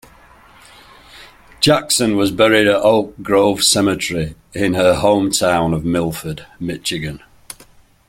[1.59, 7.21] Jackson was buried at Oak Grove Cemetery, in her hometown of Milford, Michigan.